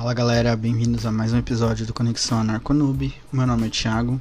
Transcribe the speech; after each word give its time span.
Fala 0.00 0.14
galera, 0.14 0.56
bem-vindos 0.56 1.04
a 1.04 1.12
mais 1.12 1.30
um 1.34 1.36
episódio 1.36 1.84
do 1.84 1.92
Conexão 1.92 2.40
Anarconoob. 2.40 3.14
Meu 3.30 3.46
nome 3.46 3.66
é 3.66 3.70
Thiago. 3.70 4.18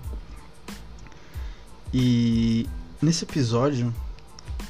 E 1.93 2.67
nesse 3.01 3.23
episódio 3.23 3.95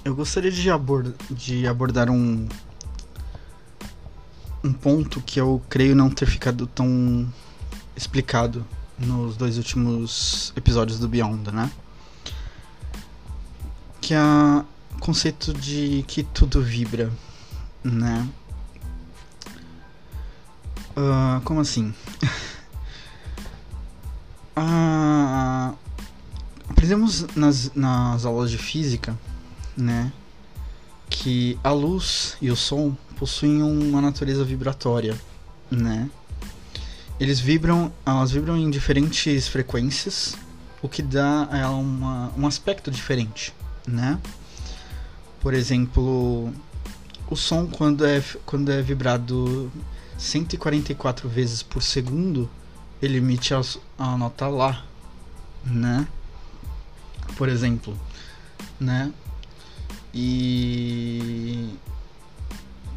eu 0.05 0.13
gostaria 0.13 0.51
de, 0.51 0.69
abord 0.69 1.15
de 1.31 1.65
abordar 1.65 2.11
um 2.11 2.47
um 4.63 4.71
ponto 4.71 5.19
que 5.19 5.41
eu 5.41 5.59
creio 5.67 5.95
não 5.95 6.11
ter 6.11 6.27
ficado 6.27 6.67
tão 6.67 7.27
explicado 7.97 8.63
nos 8.99 9.35
dois 9.35 9.57
últimos 9.57 10.53
episódios 10.55 10.99
do 10.99 11.07
Beyond, 11.07 11.51
né? 11.51 11.71
Que 13.99 14.13
é 14.13 14.21
o 14.21 14.99
conceito 14.99 15.55
de 15.55 16.05
que 16.07 16.21
tudo 16.21 16.61
vibra, 16.61 17.11
né? 17.83 18.29
Uh, 20.91 21.41
como 21.43 21.61
assim? 21.61 21.93
uh, 24.57 25.75
aprendemos 26.69 27.25
nas, 27.35 27.71
nas 27.73 28.25
aulas 28.25 28.49
de 28.51 28.57
física, 28.57 29.17
né? 29.75 30.11
Que 31.09 31.57
a 31.63 31.71
luz 31.71 32.37
e 32.41 32.49
o 32.49 32.55
som 32.55 32.95
possuem 33.17 33.61
uma 33.61 34.01
natureza 34.01 34.43
vibratória, 34.43 35.19
né? 35.69 36.09
Eles 37.19 37.39
vibram, 37.39 37.91
elas 38.05 38.31
vibram 38.31 38.55
em 38.55 38.69
diferentes 38.69 39.47
frequências, 39.47 40.37
o 40.81 40.87
que 40.87 41.01
dá 41.01 41.47
a 41.51 41.57
ela 41.57 41.75
uma, 41.75 42.31
um 42.37 42.47
aspecto 42.47 42.89
diferente, 42.89 43.53
né? 43.85 44.17
Por 45.41 45.53
exemplo, 45.53 46.53
o 47.29 47.35
som 47.35 47.67
quando 47.67 48.05
é, 48.05 48.23
quando 48.45 48.71
é 48.71 48.81
vibrado 48.81 49.71
144 50.19 51.29
vezes 51.29 51.63
por 51.63 51.81
segundo, 51.81 52.49
ele 53.01 53.17
emite 53.17 53.53
a, 53.53 53.61
a 53.97 54.17
nota 54.17 54.47
Lá, 54.49 54.83
né? 55.65 56.05
Por 57.37 57.47
exemplo, 57.47 57.97
né? 58.77 59.13
E 60.13 61.73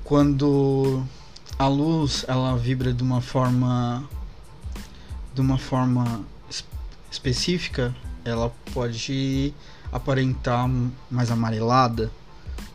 quando 0.03 1.05
a 1.57 1.69
luz 1.69 2.25
ela 2.27 2.57
vibra 2.57 2.93
de 2.93 3.05
uma 3.05 3.21
forma 3.21 4.03
de 5.33 5.41
uma 5.41 5.59
forma 5.59 6.25
específica, 7.11 7.95
ela 8.25 8.53
pode 8.75 9.55
aparentar 9.93 10.69
mais 11.09 11.31
amarelada, 11.31 12.11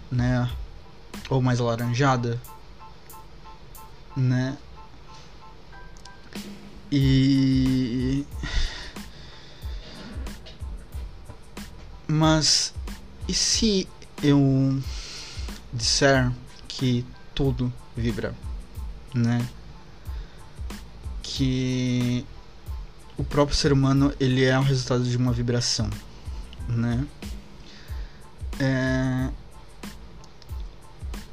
né? 0.09 0.49
Ou 1.29 1.41
mais 1.41 1.59
alaranjada, 1.59 2.39
né? 4.17 4.57
E 6.91 8.25
mas 12.07 12.73
e 13.27 13.33
se 13.33 13.87
eu 14.23 14.81
disser 15.71 16.31
que 16.67 17.05
tudo 17.35 17.71
vibra, 17.95 18.33
né? 19.13 19.47
Que 21.21 22.25
o 23.17 23.23
próprio 23.23 23.55
ser 23.55 23.71
humano 23.71 24.13
ele 24.19 24.43
é 24.45 24.57
o 24.57 24.63
resultado 24.63 25.03
de 25.03 25.15
uma 25.15 25.31
vibração, 25.31 25.89
né? 26.67 27.05
É... 28.59 29.29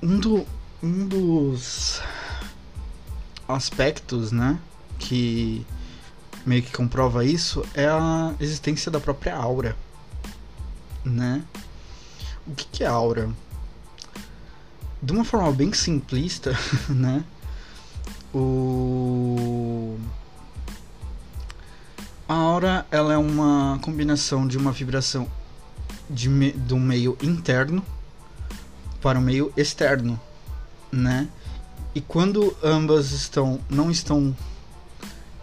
Um, 0.02 0.18
do, 0.18 0.46
um 0.82 1.08
dos 1.08 2.02
aspectos, 3.48 4.32
né, 4.32 4.58
que 4.98 5.66
meio 6.44 6.62
que 6.62 6.72
comprova 6.72 7.24
isso 7.24 7.64
é 7.74 7.86
a 7.86 8.34
existência 8.38 8.90
da 8.90 9.00
própria 9.00 9.34
aura, 9.34 9.76
né? 11.04 11.42
O 12.46 12.54
que, 12.54 12.66
que 12.66 12.84
é 12.84 12.86
aura? 12.86 13.30
De 15.02 15.12
uma 15.12 15.24
forma 15.24 15.50
bem 15.52 15.72
simplista, 15.72 16.52
né? 16.88 17.24
O 18.32 19.98
a 22.26 22.34
aura 22.34 22.86
ela 22.90 23.12
é 23.12 23.18
uma 23.18 23.78
combinação 23.82 24.48
de 24.48 24.56
uma 24.56 24.72
vibração 24.72 25.30
de, 26.08 26.28
me... 26.28 26.54
um 26.72 26.80
meio 26.80 27.18
interno 27.22 27.84
para 29.00 29.18
um 29.18 29.22
meio 29.22 29.52
externo, 29.56 30.18
né? 30.90 31.28
E 31.94 32.00
quando 32.00 32.56
ambas 32.62 33.12
estão 33.12 33.60
não 33.68 33.90
estão 33.90 34.34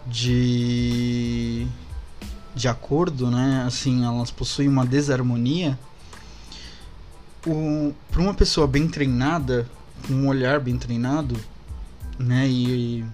de 0.06 1.66
de 2.54 2.68
acordo, 2.68 3.30
né? 3.30 3.64
Assim, 3.66 4.04
elas 4.04 4.30
possuem 4.30 4.68
uma 4.68 4.84
desarmonia. 4.84 5.78
Para 8.10 8.20
uma 8.20 8.34
pessoa 8.34 8.66
bem 8.66 8.86
treinada, 8.86 9.66
com 10.06 10.12
um 10.12 10.28
olhar 10.28 10.60
bem 10.60 10.76
treinado, 10.76 11.36
né? 12.18 12.46
E, 12.46 13.04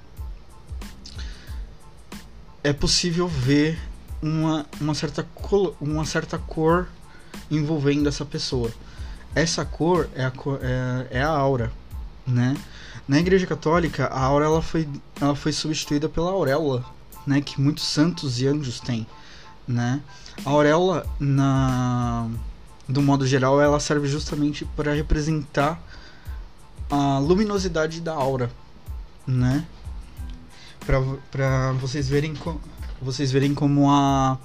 é 2.62 2.72
possível 2.72 3.28
ver 3.28 3.78
uma, 4.20 4.66
uma, 4.80 4.94
certa 4.94 5.22
cor, 5.34 5.74
uma 5.80 6.04
certa 6.04 6.38
cor 6.38 6.88
envolvendo 7.50 8.08
essa 8.08 8.24
pessoa. 8.24 8.70
Essa 9.34 9.64
cor 9.64 10.08
é 10.14 10.24
a, 10.24 10.32
é, 10.60 11.18
é 11.18 11.22
a 11.22 11.28
aura, 11.28 11.72
né? 12.28 12.56
Na 13.08 13.18
Igreja 13.18 13.46
Católica, 13.46 14.06
a 14.06 14.20
aura 14.20 14.60
foi, 14.60 14.86
ela 15.20 15.34
foi 15.34 15.50
substituída 15.50 16.08
pela 16.08 16.30
auréola, 16.30 16.84
né, 17.26 17.40
que 17.40 17.60
muitos 17.60 17.84
santos 17.84 18.40
e 18.40 18.46
anjos 18.46 18.80
têm, 18.80 19.06
né? 19.66 20.00
A 20.44 20.50
auréola, 20.50 21.06
na 21.18 22.28
do 22.88 23.02
modo 23.02 23.26
geral, 23.26 23.60
ela 23.60 23.78
serve 23.80 24.08
justamente 24.08 24.64
para 24.64 24.94
representar 24.94 25.80
a 26.90 27.18
luminosidade 27.18 28.00
da 28.00 28.14
aura, 28.14 28.50
né? 29.26 29.66
Para 30.86 31.72
vocês 31.72 32.08
verem 32.08 32.34
vocês 33.00 33.30
verem 33.30 33.54
como 33.54 33.90
a 33.90 34.38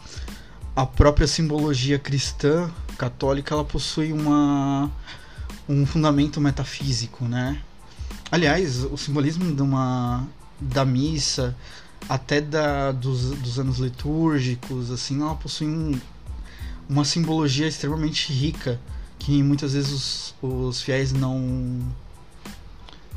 a 0.75 0.85
própria 0.85 1.27
simbologia 1.27 1.99
cristã 1.99 2.69
católica 2.97 3.53
ela 3.53 3.63
possui 3.63 4.11
uma 4.11 4.91
um 5.69 5.85
fundamento 5.85 6.41
metafísico, 6.41 7.23
né? 7.25 7.61
Aliás, 8.33 8.83
o 8.85 8.97
simbolismo 8.97 9.53
de 9.53 9.61
uma 9.61 10.27
da 10.59 10.83
missa 10.83 11.55
até 12.09 12.41
da, 12.41 12.91
dos, 12.91 13.29
dos 13.29 13.59
anos 13.59 13.77
litúrgicos, 13.77 14.89
assim, 14.89 15.21
ela 15.21 15.35
possui 15.35 15.67
um, 15.67 16.01
uma 16.89 17.05
simbologia 17.05 17.67
extremamente 17.67 18.33
rica 18.33 18.81
que 19.19 19.43
muitas 19.43 19.73
vezes 19.73 19.91
os, 19.91 20.35
os 20.41 20.81
fiéis 20.81 21.13
não 21.13 21.79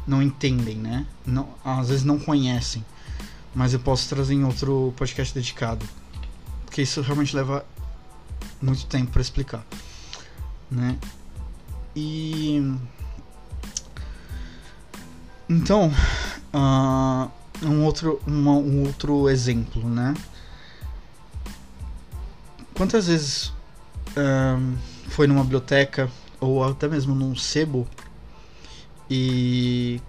não 0.06 0.22
entendem, 0.22 0.76
né? 0.76 1.06
Não, 1.24 1.48
às 1.64 1.88
vezes 1.88 2.04
não 2.04 2.18
conhecem. 2.18 2.84
Mas 3.54 3.72
eu 3.72 3.80
posso 3.80 4.06
trazer 4.10 4.34
em 4.34 4.44
outro 4.44 4.92
podcast 4.98 5.32
dedicado, 5.32 5.86
porque 6.66 6.82
isso 6.82 7.00
realmente 7.00 7.34
leva 7.34 7.64
muito 8.60 8.84
tempo 8.84 9.12
para 9.12 9.22
explicar, 9.22 9.64
né? 10.70 10.98
E 11.96 12.60
então, 15.48 15.92
uh, 16.52 17.30
um, 17.64 17.84
outro, 17.84 18.20
uma, 18.26 18.52
um 18.52 18.84
outro 18.86 19.28
exemplo, 19.28 19.88
né? 19.88 20.14
Quantas 22.74 23.06
vezes 23.06 23.46
uh, 24.16 24.76
foi 25.08 25.26
numa 25.26 25.42
biblioteca 25.42 26.10
ou 26.40 26.62
até 26.62 26.88
mesmo 26.88 27.14
num 27.14 27.34
sebo 27.34 27.86
e 29.08 30.00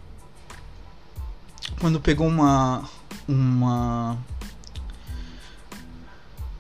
quando 1.79 1.99
pegou 1.99 2.27
uma 2.27 2.83
uma 3.27 4.17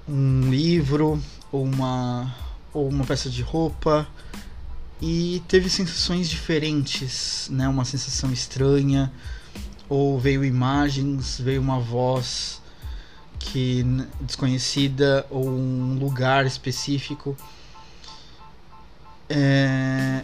um 0.07 0.49
livro 0.49 1.21
ou 1.51 1.63
uma 1.63 2.33
ou 2.73 2.87
uma 2.87 3.03
peça 3.03 3.29
de 3.29 3.41
roupa 3.41 4.07
e 5.01 5.43
teve 5.47 5.69
sensações 5.69 6.29
diferentes, 6.29 7.47
né? 7.51 7.67
Uma 7.67 7.85
sensação 7.85 8.31
estranha, 8.31 9.11
ou 9.87 10.19
veio 10.19 10.43
imagens, 10.43 11.39
veio 11.39 11.61
uma 11.61 11.79
voz 11.79 12.61
que 13.39 13.85
desconhecida 14.21 15.25
ou 15.29 15.47
um 15.47 15.97
lugar 15.99 16.45
específico. 16.45 17.37
É... 19.29 20.23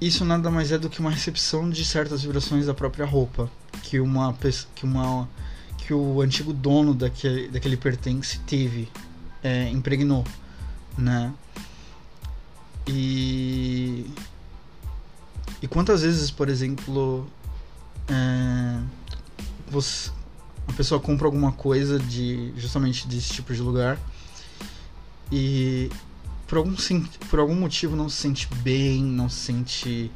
Isso 0.00 0.24
nada 0.24 0.50
mais 0.50 0.72
é 0.72 0.78
do 0.78 0.88
que 0.88 1.00
uma 1.00 1.10
recepção 1.10 1.68
de 1.68 1.84
certas 1.84 2.22
vibrações 2.22 2.66
da 2.66 2.72
própria 2.72 3.04
roupa 3.04 3.50
que 3.82 3.98
uma 4.00 4.36
que 4.74 4.84
uma 4.84 5.28
que 5.78 5.92
o 5.92 6.20
antigo 6.20 6.52
dono 6.52 6.94
daquele, 6.94 7.48
daquele 7.48 7.76
pertence 7.76 8.38
teve, 8.40 8.88
é, 9.42 9.68
impregnou, 9.68 10.24
né? 10.96 11.32
E. 12.86 14.06
E 15.62 15.68
quantas 15.68 16.02
vezes, 16.02 16.30
por 16.30 16.48
exemplo. 16.48 17.28
É, 18.08 18.80
você, 19.70 20.10
a 20.66 20.72
pessoa 20.72 21.00
compra 21.00 21.26
alguma 21.26 21.52
coisa 21.52 21.98
de 21.98 22.52
justamente 22.56 23.06
desse 23.06 23.32
tipo 23.32 23.52
de 23.52 23.60
lugar 23.60 23.98
e 25.30 25.90
por 26.46 26.58
algum, 26.58 26.74
por 27.28 27.38
algum 27.38 27.54
motivo 27.54 27.94
não 27.94 28.08
se 28.08 28.16
sente 28.16 28.48
bem, 28.56 29.02
não 29.02 29.28
se 29.28 29.36
sente 29.36 30.10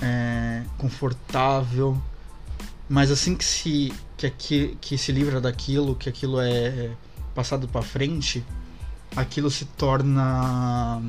é, 0.00 0.62
confortável, 0.78 2.00
mas 2.88 3.10
assim 3.10 3.34
que 3.34 3.44
se 3.44 3.92
que, 4.16 4.26
aqui, 4.26 4.78
que 4.80 4.96
se 4.96 5.12
livra 5.12 5.40
daquilo, 5.40 5.94
que 5.94 6.08
aquilo 6.08 6.40
é 6.40 6.90
passado 7.34 7.68
para 7.68 7.82
frente, 7.82 8.42
aquilo 9.14 9.50
se 9.50 9.66
torna 9.66 11.02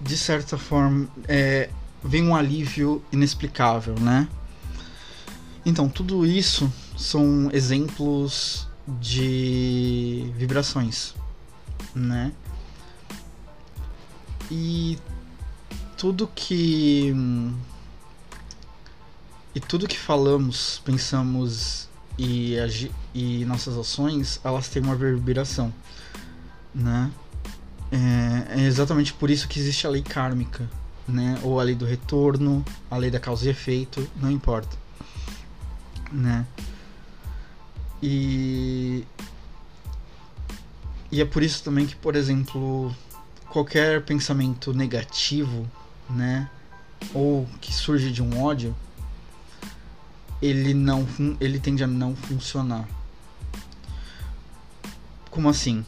de 0.00 0.16
certa 0.16 0.56
forma 0.56 1.08
é, 1.26 1.70
vem 2.02 2.22
um 2.24 2.34
alívio 2.34 3.02
inexplicável, 3.12 3.94
né? 4.00 4.28
Então 5.64 5.88
tudo 5.88 6.24
isso 6.24 6.72
são 6.96 7.50
exemplos 7.52 8.66
de 8.86 10.32
vibrações, 10.36 11.14
né? 11.94 12.32
E 14.50 14.98
tudo 15.96 16.26
que 16.34 17.14
e 19.54 19.60
tudo 19.60 19.88
que 19.88 19.98
falamos, 19.98 20.80
pensamos 20.84 21.88
e, 22.16 22.54
e 23.14 23.44
nossas 23.44 23.76
ações, 23.76 24.40
elas 24.44 24.68
têm 24.68 24.82
uma 24.82 24.92
reverberação, 24.92 25.72
né? 26.74 27.10
É, 27.90 28.60
é 28.60 28.66
exatamente 28.66 29.12
por 29.14 29.30
isso 29.30 29.48
que 29.48 29.58
existe 29.58 29.86
a 29.86 29.90
lei 29.90 30.02
kármica, 30.02 30.68
né? 31.06 31.38
Ou 31.42 31.58
a 31.58 31.62
lei 31.62 31.74
do 31.74 31.84
retorno, 31.84 32.64
a 32.90 32.96
lei 32.96 33.10
da 33.10 33.18
causa 33.18 33.46
e 33.46 33.48
efeito, 33.48 34.08
não 34.16 34.30
importa, 34.30 34.76
né? 36.12 36.46
E 38.02 39.04
e 41.10 41.20
é 41.22 41.24
por 41.24 41.42
isso 41.42 41.62
também 41.62 41.86
que, 41.86 41.96
por 41.96 42.14
exemplo, 42.14 42.94
qualquer 43.48 44.02
pensamento 44.02 44.74
negativo, 44.74 45.66
né, 46.08 46.50
ou 47.14 47.48
que 47.60 47.72
surge 47.72 48.10
de 48.10 48.22
um 48.22 48.42
ódio, 48.42 48.76
ele 50.40 50.74
não 50.74 51.06
ele 51.40 51.58
tende 51.58 51.82
a 51.82 51.86
não 51.86 52.14
funcionar. 52.14 52.86
Como 55.30 55.48
assim? 55.48 55.84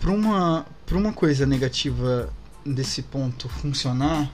Para 0.00 0.10
uma 0.10 0.66
para 0.84 0.96
uma 0.96 1.12
coisa 1.12 1.44
negativa 1.44 2.32
desse 2.64 3.02
ponto 3.02 3.48
funcionar, 3.48 4.30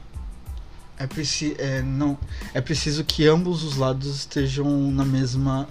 é, 0.99 1.07
preci 1.07 1.57
é, 1.59 1.81
não, 1.83 2.19
é 2.53 2.61
preciso 2.61 3.05
que 3.05 3.27
ambos 3.27 3.65
os 3.65 3.77
lados 3.77 4.15
estejam 4.17 4.91
na 4.91 5.05
mesma 5.05 5.69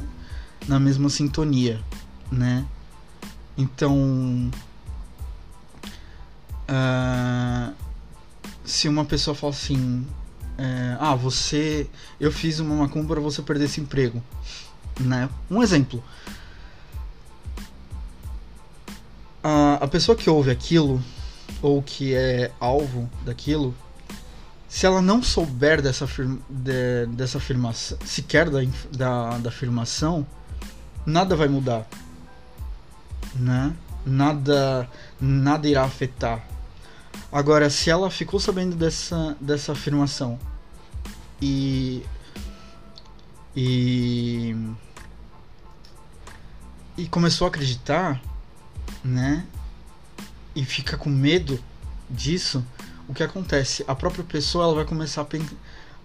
na 0.68 0.80
mesma 0.80 1.10
sintonia, 1.10 1.80
né? 2.32 2.66
Então, 3.58 4.52
uh, 6.70 7.74
se 8.64 8.88
uma 8.88 9.06
pessoa 9.06 9.36
fala 9.36 9.54
assim, 9.54 10.06
é, 10.58 10.98
ah, 11.00 11.16
você, 11.16 11.88
eu 12.20 12.32
fiz 12.32 12.60
uma 12.60 12.76
macumba 12.76 13.16
para 13.16 13.22
você 13.22 13.42
perder 13.42 13.66
esse 13.66 13.82
emprego, 13.82 14.24
né? 15.00 15.30
Um 15.50 15.62
exemplo. 15.62 16.04
A, 19.82 19.88
pessoa 19.88 20.16
que 20.16 20.30
ouve 20.30 20.52
aquilo 20.52 21.04
ou 21.60 21.82
que 21.82 22.14
é 22.14 22.52
alvo 22.60 23.10
daquilo, 23.26 23.74
se 24.70 24.86
ela 24.86 25.02
não 25.02 25.24
souber 25.24 25.82
dessa, 25.82 26.08
de, 26.48 27.08
dessa 27.08 27.40
afirmação, 27.40 27.98
sequer 28.06 28.48
da, 28.48 28.60
da, 28.92 29.38
da 29.40 29.50
afirmação, 29.50 30.26
nada 31.04 31.36
vai 31.36 31.48
mudar, 31.48 31.88
né? 33.34 33.76
Nada, 34.06 34.88
nada 35.20 35.68
irá 35.68 35.84
afetar. 35.84 36.46
Agora, 37.32 37.68
se 37.72 37.90
ela 37.90 38.12
ficou 38.12 38.40
sabendo 38.40 38.76
dessa, 38.76 39.36
dessa 39.42 39.72
afirmação 39.72 40.38
e 41.42 42.04
e 43.56 44.56
e 46.96 47.08
começou 47.08 47.46
a 47.46 47.48
acreditar, 47.48 48.22
né? 49.04 49.44
E 50.56 50.66
fica 50.66 50.98
com 50.98 51.10
medo 51.10 51.60
disso, 52.10 52.66
o 53.08 53.14
que 53.14 53.24
acontece? 53.24 53.84
A 53.88 53.96
própria 53.96 54.24
pessoa 54.24 54.66
ela 54.66 54.76
vai 54.76 54.86
começar 54.86 55.22
a, 55.22 55.28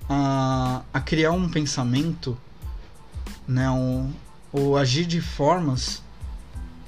a, 0.09 0.83
a 0.93 1.01
criar 1.01 1.33
um 1.33 1.49
pensamento, 1.49 2.37
né? 3.47 3.71
Um, 3.71 4.13
ou 4.53 4.77
agir 4.77 5.05
de 5.05 5.21
formas 5.21 6.03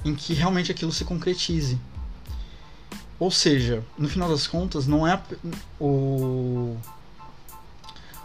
em 0.03 0.15
que 0.15 0.33
realmente 0.33 0.71
aquilo 0.71 0.91
se 0.91 1.03
concretize. 1.03 1.79
Ou 3.19 3.29
seja, 3.29 3.83
no 3.97 4.07
final 4.07 4.29
das 4.29 4.47
contas, 4.47 4.87
não 4.87 5.05
é 5.05 5.13
a, 5.13 5.21
o 5.79 6.77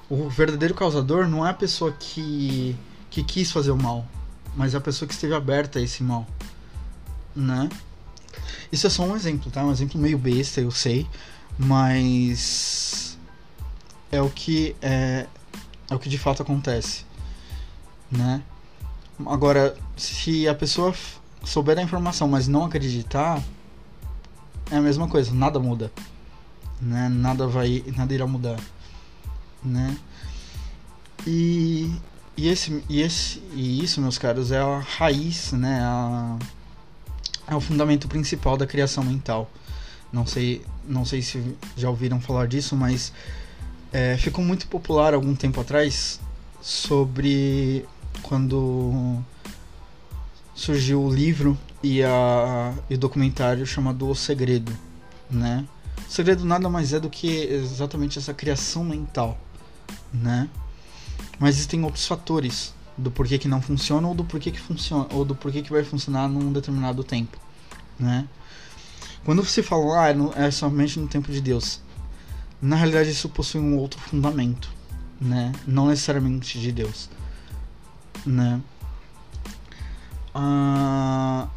o 0.09 0.29
verdadeiro 0.29 0.75
causador 0.75 1.27
não 1.27 1.47
é 1.47 1.51
a 1.51 1.55
pessoa 1.55 1.93
que 1.93 2.77
que 3.11 3.23
quis 3.23 3.53
fazer 3.53 3.71
o 3.71 3.77
mal, 3.77 4.05
mas 4.57 4.75
é 4.75 4.77
a 4.77 4.81
pessoa 4.81 5.07
que 5.07 5.15
esteve 5.15 5.35
aberta 5.35 5.79
a 5.79 5.83
esse 5.83 6.03
mal, 6.03 6.27
né? 7.35 7.69
Isso 8.71 8.87
é 8.87 8.91
só 8.91 9.05
um 9.05 9.15
exemplo, 9.15 9.51
tá? 9.51 9.65
Um 9.65 9.73
exemplo 9.73 10.01
meio 10.01 10.19
besta, 10.19 10.61
eu 10.61 10.71
sei, 10.71 11.07
mas 11.59 13.19
é 14.11 14.21
o 14.21 14.31
que 14.31 14.75
é, 14.83 15.27
é 15.91 15.95
o 15.95 15.99
que 15.99 16.09
de 16.09 16.19
fato 16.19 16.43
acontece, 16.43 17.05
né? 18.11 18.43
Agora, 19.27 19.77
se 19.97 20.49
a 20.49 20.55
pessoa 20.55 20.95
souber 21.45 21.77
da 21.77 21.83
informação, 21.83 22.27
mas 22.27 22.49
não 22.49 22.65
acreditar, 22.65 23.43
é 24.71 24.77
a 24.77 24.81
mesma 24.81 25.07
coisa, 25.09 25.33
nada 25.33 25.59
muda. 25.59 25.93
Né? 26.81 27.09
Nada 27.09 27.47
vai, 27.47 27.85
nada 27.97 28.13
irá 28.13 28.27
mudar, 28.27 28.59
né? 29.63 29.97
E, 31.27 31.95
e 32.37 32.49
esse 32.49 32.83
e 32.89 33.01
esse 33.01 33.39
e 33.53 33.83
isso, 33.83 34.01
meus 34.01 34.19
caros, 34.19 34.51
é 34.51 34.59
a 34.59 34.81
raiz, 34.81 35.53
né? 35.53 35.81
A, 35.83 36.39
é 37.47 37.55
o 37.55 37.61
fundamento 37.61 38.09
principal 38.09 38.57
da 38.57 38.67
criação 38.67 39.05
mental. 39.05 39.51
Não 40.13 40.27
sei, 40.27 40.65
não 40.87 41.05
sei 41.05 41.23
se 41.23 41.57
já 41.77 41.91
ouviram 41.91 42.21
falar 42.21 42.47
disso, 42.47 42.77
mas 42.77 43.13
é, 43.93 44.17
ficou 44.17 44.45
muito 44.45 44.67
popular 44.67 45.15
algum 45.15 45.35
tempo 45.35 45.61
atrás 45.61 46.21
sobre 46.61 47.85
quando 48.23 49.23
surgiu 50.55 51.03
o 51.03 51.13
livro 51.13 51.59
e, 51.83 52.03
a, 52.03 52.73
e 52.89 52.95
o 52.95 52.99
documentário 52.99 53.67
chamado 53.67 54.09
O 54.09 54.15
Segredo, 54.15 54.73
né? 55.31 55.67
O 56.09 56.11
segredo 56.11 56.45
nada 56.45 56.69
mais 56.69 56.93
é 56.93 57.01
do 57.01 57.11
que 57.11 57.45
exatamente 57.45 58.19
essa 58.19 58.33
criação 58.33 58.85
mental, 58.85 59.39
né? 60.13 60.49
Mas 61.39 61.57
existem 61.57 61.83
outros 61.83 62.07
fatores 62.07 62.73
do 62.97 63.11
porquê 63.11 63.39
que 63.39 63.49
não 63.49 63.61
funciona 63.61 64.07
ou 64.07 64.15
do 64.15 64.25
porquê 64.25 64.51
que 64.51 64.61
funciona 64.61 65.07
ou 65.11 65.25
do 65.25 65.35
porquê 65.35 65.63
que 65.63 65.73
vai 65.73 65.83
funcionar 65.83 66.29
num 66.29 66.53
determinado 66.53 67.03
tempo, 67.03 67.39
né? 67.99 68.29
Quando 69.25 69.43
você 69.43 69.63
fala, 69.63 70.05
ah, 70.05 70.11
é, 70.11 70.47
é 70.47 70.51
somente 70.51 70.99
no 71.01 71.09
tempo 71.09 71.33
de 71.33 71.41
Deus, 71.41 71.81
na 72.61 72.77
realidade 72.77 73.11
isso 73.11 73.29
possui 73.29 73.61
um 73.61 73.77
outro 73.79 73.99
fundamento, 74.01 74.71
né? 75.21 75.53
Não 75.67 75.89
necessariamente 75.89 76.59
de 76.61 76.71
Deus, 76.71 77.09
né? 78.25 78.61
Ah, 80.35 81.49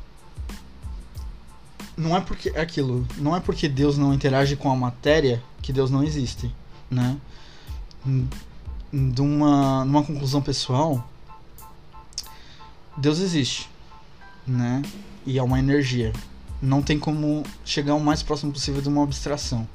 não 1.96 2.16
é 2.16 2.22
porque 2.22 2.50
é 2.54 2.62
aquilo, 2.62 3.06
não 3.18 3.36
é 3.36 3.40
porque 3.40 3.68
Deus 3.68 3.98
não 3.98 4.14
interage 4.14 4.56
com 4.56 4.72
a 4.72 4.76
matéria 4.76 5.44
que 5.62 5.74
Deus 5.74 5.90
não 5.92 6.04
existe, 6.04 6.54
né? 6.90 7.18
De 8.94 9.22
uma, 9.22 9.84
numa 9.84 10.04
conclusão 10.04 10.42
pessoal, 10.42 11.10
Deus 12.98 13.20
existe, 13.20 13.70
né? 14.46 14.82
E 15.26 15.38
é 15.38 15.44
uma 15.44 15.60
energia. 15.60 16.12
Não 16.60 16.82
tem 16.82 16.98
como 16.98 17.44
chegar 17.64 17.94
o 17.94 18.00
mais 18.00 18.24
próximo 18.24 18.52
possível 18.52 18.82
de 18.82 18.90
uma 18.90 19.04
abstração, 19.04 19.68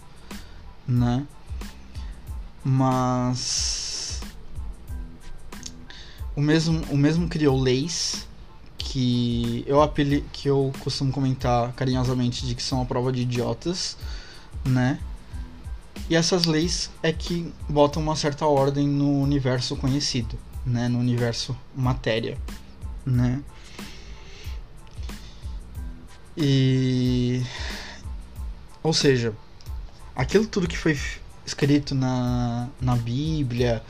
né? 0.87 1.25
Mas 2.65 4.21
o 6.35 6.41
mesmo, 6.41 6.83
o 6.91 6.97
mesmo 6.97 7.29
criou 7.29 7.61
leis 7.61 8.27
que 8.77 9.63
eu 9.67 9.81
apeli 9.81 10.25
que 10.33 10.49
eu 10.49 10.73
costumo 10.81 11.13
comentar 11.13 11.73
carinhosamente 11.75 12.45
de 12.47 12.55
que 12.55 12.63
são 12.63 12.83
a 12.83 12.85
prova 12.85 13.13
de 13.13 13.23
idiotas, 13.23 13.97
né? 14.65 14.99
E 16.11 16.17
essas 16.17 16.45
leis 16.45 16.91
é 17.03 17.13
que 17.13 17.53
botam 17.69 18.03
uma 18.03 18.17
certa 18.17 18.47
ordem 18.47 18.89
no 18.89 19.21
universo 19.21 19.77
conhecido, 19.77 20.37
né? 20.67 20.89
No 20.89 20.99
universo 20.99 21.57
matéria, 21.77 22.37
né? 23.05 23.43
E 26.37 27.43
ou 28.83 28.93
seja, 28.93 29.33
aquilo 30.17 30.47
tudo 30.47 30.67
que 30.67 30.77
foi 30.77 30.99
escrito 31.47 31.95
na, 31.95 32.69
na 32.81 32.97
Bíblia 32.97 33.83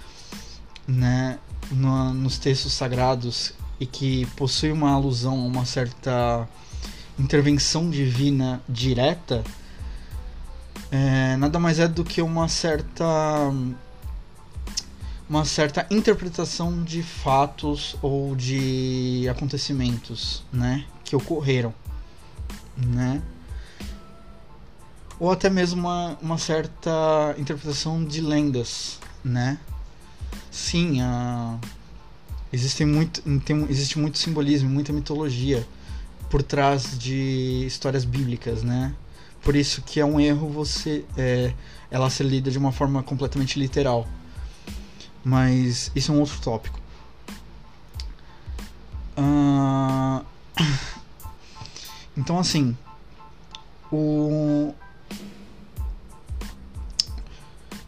né, 0.87 1.39
no, 1.71 2.13
nos 2.13 2.39
textos 2.39 2.73
sagrados 2.73 3.55
e 3.81 3.87
que 3.87 4.27
possui 4.37 4.71
uma 4.71 4.93
alusão 4.93 5.33
a 5.41 5.47
uma 5.47 5.65
certa 5.65 6.49
intervenção 7.19 7.89
divina 7.89 8.61
direta, 8.69 9.43
é, 10.91 11.37
nada 11.37 11.59
mais 11.59 11.79
é 11.79 11.89
do 11.89 12.05
que 12.05 12.21
uma 12.21 12.49
certa 12.49 13.05
uma 15.29 15.45
certa 15.45 15.87
interpretação 15.91 16.83
de 16.83 17.03
fatos 17.03 17.97
ou 18.03 18.35
de 18.37 19.27
acontecimentos, 19.31 20.45
né, 20.53 20.85
que 21.05 21.17
ocorreram, 21.17 21.75
né? 22.77 23.23
Ou 25.19 25.31
até 25.31 25.49
mesmo 25.49 25.81
uma, 25.81 26.19
uma 26.21 26.39
certa 26.39 27.35
interpretação 27.39 28.05
de 28.05 28.21
lendas, 28.21 28.99
né? 29.25 29.59
Sim, 30.51 31.01
a... 31.01 31.59
existe 32.53 32.85
muito, 32.85 33.23
tem, 33.41 33.65
existe 33.71 33.99
muito 33.99 34.19
simbolismo, 34.19 34.69
muita 34.69 34.93
mitologia 34.93 35.67
por 36.29 36.43
trás 36.43 36.99
de 36.99 37.65
histórias 37.67 38.05
bíblicas, 38.05 38.63
né? 38.63 38.95
Por 39.43 39.55
isso 39.55 39.83
que 39.83 40.01
é 40.01 40.05
um 40.05 40.19
erro 40.19 40.49
você 40.49 41.05
é, 41.17 41.53
ela 41.91 42.09
ser 42.11 42.25
lida 42.25 42.51
de 42.51 42.59
uma 42.59 42.73
forma 42.73 43.03
completamente 43.03 43.59
literal. 43.59 44.09
Mas 45.25 45.91
isso 45.95 46.13
é 46.13 46.15
um 46.15 46.21
outro 46.21 46.41
tópico. 46.41 46.81
Uh... 49.17 50.25
Então, 52.15 52.39
assim, 52.39 52.77
o... 53.91 54.75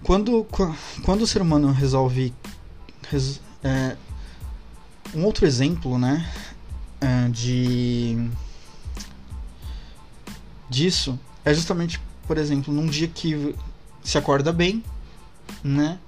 quando, 0.03 0.47
quando 1.05 1.23
o 1.23 1.27
ser 1.27 1.43
humano 1.43 1.71
resolve. 1.73 2.33
Res... 3.11 3.39
É... 3.63 3.97
Um 5.15 5.25
outro 5.25 5.47
exemplo, 5.47 5.99
né? 5.99 6.27
É, 7.01 7.29
de. 7.29 8.31
Disso 10.71 11.19
é 11.45 11.53
justamente, 11.53 12.01
por 12.27 12.39
exemplo, 12.39 12.73
num 12.73 12.87
dia 12.87 13.07
que 13.07 13.55
se 14.03 14.17
acorda 14.17 14.53
bem, 14.53 14.83
né? 15.63 15.99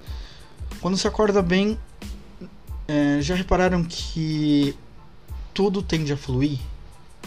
Quando 0.81 0.97
se 0.97 1.07
acorda 1.07 1.43
bem, 1.43 1.79
é, 2.87 3.21
já 3.21 3.35
repararam 3.35 3.85
que 3.85 4.77
tudo 5.53 5.83
tende 5.83 6.13
a 6.13 6.17
fluir 6.17 6.59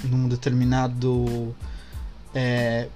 num 0.04 0.28
determinado. 0.28 1.56
É, 2.34 2.88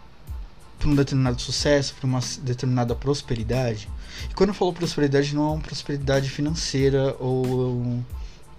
para 0.83 0.89
um 0.89 0.95
determinado 0.95 1.41
sucesso, 1.41 1.95
para 1.95 2.05
uma 2.05 2.19
determinada 2.41 2.93
prosperidade. 2.93 3.87
E 4.29 4.33
quando 4.33 4.49
eu 4.49 4.53
falo 4.53 4.73
prosperidade, 4.73 5.33
não 5.33 5.47
é 5.47 5.51
uma 5.53 5.61
prosperidade 5.61 6.29
financeira 6.29 7.15
ou 7.19 8.03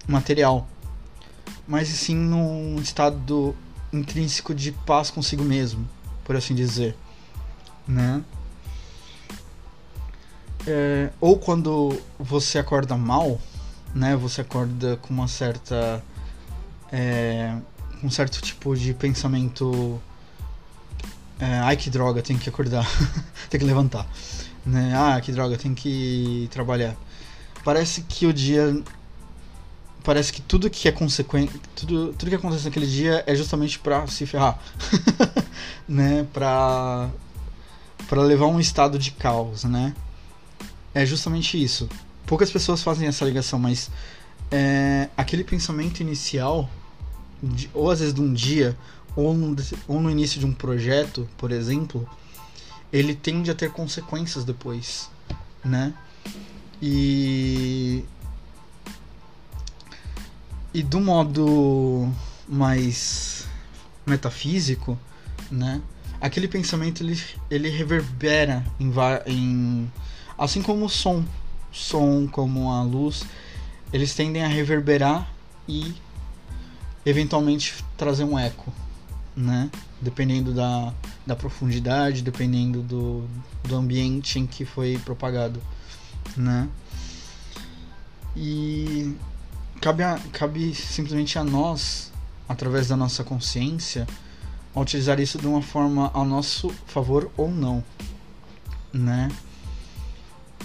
material, 0.07 0.67
mas 1.67 1.87
sim 1.87 2.15
num 2.15 2.79
estado 2.81 3.55
intrínseco 3.93 4.55
de 4.55 4.71
paz 4.71 5.11
consigo 5.11 5.43
mesmo, 5.43 5.87
por 6.23 6.35
assim 6.35 6.55
dizer, 6.55 6.95
né? 7.87 8.23
É, 10.67 11.09
ou 11.21 11.37
quando 11.37 11.99
você 12.19 12.57
acorda 12.57 12.97
mal, 12.97 13.39
né? 13.93 14.15
Você 14.15 14.41
acorda 14.41 14.97
com 14.97 15.13
uma 15.13 15.27
certa 15.27 16.03
é, 16.91 17.55
um 18.03 18.09
certo 18.09 18.41
tipo 18.41 18.75
de 18.75 18.93
pensamento 18.93 19.99
é, 21.39 21.59
ai 21.59 21.75
que 21.75 21.89
droga, 21.89 22.21
tem 22.21 22.37
que 22.37 22.49
acordar, 22.49 22.87
tem 23.49 23.59
que 23.59 23.65
levantar, 23.65 24.07
né? 24.65 24.93
Ah, 24.95 25.19
que 25.21 25.31
droga, 25.31 25.57
tem 25.57 25.73
que 25.73 26.47
trabalhar. 26.51 26.95
Parece 27.63 28.01
que 28.01 28.25
o 28.25 28.33
dia 28.33 28.81
parece 30.03 30.31
que 30.31 30.39
tudo 30.39 30.69
que 30.69 30.87
é 30.87 30.91
consequente, 30.91 31.59
tudo, 31.75 32.13
tudo 32.13 32.29
que 32.29 32.35
acontece 32.35 32.65
naquele 32.65 32.85
dia 32.85 33.23
é 33.25 33.35
justamente 33.35 33.79
para 33.79 34.05
se 34.07 34.25
ferrar, 34.25 34.59
né? 35.87 36.25
Para 36.33 37.09
para 38.07 38.21
levar 38.21 38.45
um 38.45 38.59
estado 38.59 38.99
de 38.99 39.11
caos, 39.11 39.63
né? 39.63 39.93
É 40.95 41.05
justamente 41.05 41.61
isso. 41.61 41.89
Poucas 42.25 42.49
pessoas 42.49 42.81
fazem 42.81 43.07
essa 43.07 43.25
ligação, 43.25 43.59
mas 43.59 43.91
é, 44.49 45.09
aquele 45.15 45.43
pensamento 45.43 45.99
inicial, 45.99 46.69
de, 47.43 47.69
ou 47.73 47.91
às 47.91 47.99
vezes 47.99 48.13
de 48.13 48.21
um 48.21 48.33
dia, 48.33 48.75
ou 49.15 49.33
no, 49.33 49.55
ou 49.87 49.99
no 49.99 50.09
início 50.09 50.39
de 50.39 50.45
um 50.45 50.53
projeto, 50.53 51.29
por 51.37 51.51
exemplo, 51.51 52.07
ele 52.91 53.13
tende 53.13 53.51
a 53.51 53.55
ter 53.55 53.71
consequências 53.71 54.45
depois, 54.45 55.09
né? 55.63 55.93
E 56.81 58.03
e 60.73 60.83
do 60.83 60.99
modo 60.99 62.11
mais 62.47 63.45
metafísico, 64.05 64.97
né? 65.51 65.81
Aquele 66.21 66.47
pensamento 66.47 67.03
ele, 67.03 67.21
ele 67.49 67.69
reverbera 67.69 68.65
em, 68.79 68.91
em 69.25 69.91
Assim 70.37 70.61
como 70.61 70.85
o 70.85 70.89
som, 70.89 71.23
som 71.71 72.27
como 72.27 72.71
a 72.71 72.83
luz, 72.83 73.23
eles 73.91 74.13
tendem 74.13 74.43
a 74.43 74.47
reverberar 74.47 75.31
e 75.67 75.93
eventualmente 77.05 77.83
trazer 77.97 78.23
um 78.23 78.37
eco, 78.37 78.73
né? 79.35 79.69
Dependendo 80.01 80.53
da, 80.53 80.93
da 81.25 81.35
profundidade, 81.35 82.21
dependendo 82.21 82.81
do, 82.81 83.27
do 83.63 83.75
ambiente 83.75 84.39
em 84.39 84.45
que 84.45 84.65
foi 84.65 84.97
propagado, 85.05 85.61
né? 86.35 86.67
E 88.35 89.15
cabe, 89.79 90.03
a, 90.03 90.19
cabe 90.33 90.75
simplesmente 90.75 91.39
a 91.39 91.43
nós, 91.43 92.11
através 92.49 92.87
da 92.87 92.97
nossa 92.97 93.23
consciência, 93.23 94.05
utilizar 94.75 95.19
isso 95.19 95.37
de 95.37 95.47
uma 95.47 95.61
forma 95.61 96.11
ao 96.13 96.25
nosso 96.25 96.69
favor 96.85 97.31
ou 97.37 97.49
não, 97.49 97.83
né? 98.91 99.29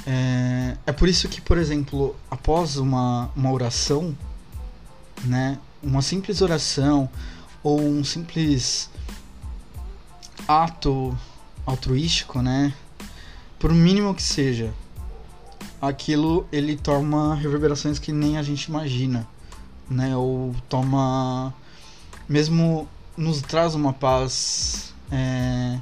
É, 0.07 0.77
é 0.87 0.93
por 0.93 1.09
isso 1.09 1.29
que, 1.29 1.41
por 1.41 1.59
exemplo, 1.59 2.17
após 2.31 2.77
uma, 2.77 3.31
uma 3.37 3.53
oração, 3.53 4.17
né, 5.25 5.59
uma 5.83 6.03
simples 6.03 6.41
oração 6.41 7.09
ou 7.63 7.81
um 7.81 8.03
simples 8.03 8.91
ato 10.49 11.17
altruístico, 11.67 12.41
né, 12.41 12.73
por 13.59 13.73
mínimo 13.73 14.15
que 14.15 14.23
seja, 14.23 14.73
aquilo 15.81 16.47
ele 16.51 16.77
toma 16.77 17.35
reverberações 17.35 17.99
que 17.99 18.13
nem 18.13 18.39
a 18.39 18.43
gente 18.43 18.65
imagina, 18.65 19.27
né, 19.89 20.17
ou 20.17 20.55
toma 20.69 21.53
mesmo 22.29 22.89
nos 23.17 23.43
traz 23.43 23.75
uma 23.75 23.93
paz 23.93 24.95
é, 25.11 25.79